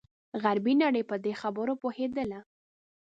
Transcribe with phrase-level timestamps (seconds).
[0.41, 2.39] غربي نړۍ په دې خبره پوهېدله.